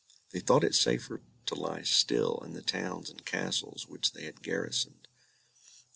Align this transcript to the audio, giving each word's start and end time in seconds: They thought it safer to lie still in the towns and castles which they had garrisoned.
They 0.31 0.39
thought 0.39 0.63
it 0.63 0.73
safer 0.73 1.21
to 1.45 1.53
lie 1.53 1.83
still 1.83 2.39
in 2.43 2.53
the 2.53 2.63
towns 2.63 3.11
and 3.11 3.23
castles 3.23 3.87
which 3.87 4.13
they 4.13 4.23
had 4.25 4.41
garrisoned. 4.41 5.07